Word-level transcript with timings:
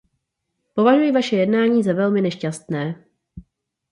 Považuji 0.75 1.11
vaše 1.11 1.35
jednání 1.35 1.83
za 1.83 1.93
velmi 1.93 2.21
nešťastné. 2.21 3.05